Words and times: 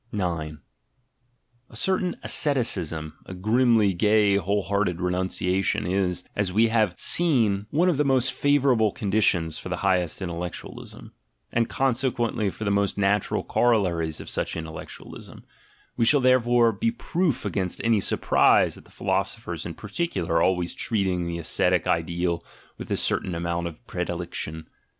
A 0.19 0.59
certain 1.75 2.15
asceticism, 2.23 3.13
a 3.27 3.35
grimly 3.35 3.93
gay 3.93 4.35
whole 4.37 4.63
hearted 4.63 4.97
renun 4.97 5.27
ciation, 5.27 5.87
is, 5.87 6.23
as 6.35 6.51
we 6.51 6.69
have 6.69 6.95
seen, 6.97 7.67
one 7.69 7.87
of 7.87 7.97
the 7.97 8.03
most 8.03 8.33
favourable 8.33 8.91
conditions 8.91 9.59
for 9.59 9.69
the 9.69 9.75
highest 9.85 10.19
intellectualism, 10.19 11.13
and, 11.51 11.69
conse 11.69 12.09
quently, 12.11 12.51
for 12.51 12.63
the 12.63 12.71
most 12.71 12.97
natural 12.97 13.43
corollaries 13.43 14.19
of 14.19 14.27
such 14.27 14.55
intel 14.55 14.73
lectualism: 14.73 15.43
we 15.95 16.05
shall 16.05 16.19
therefore 16.19 16.71
be 16.71 16.89
proof 16.89 17.45
against 17.45 17.79
any 17.83 17.99
sur 17.99 18.17
prise 18.17 18.79
at 18.79 18.85
the 18.85 18.89
philosophers 18.89 19.67
in 19.67 19.75
particular 19.75 20.41
always 20.41 20.73
treating 20.73 21.27
the 21.27 21.37
ascetic 21.37 21.85
ideal 21.85 22.43
with 22.75 22.89
a 22.91 22.97
certain 22.97 23.35
amount 23.35 23.67
of 23.67 23.85
predilection. 23.85 24.67